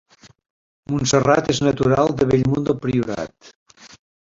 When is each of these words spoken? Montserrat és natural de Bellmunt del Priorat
Montserrat 0.93 1.51
és 1.55 1.61
natural 1.67 2.15
de 2.23 2.29
Bellmunt 2.33 2.67
del 2.71 2.81
Priorat 2.89 3.55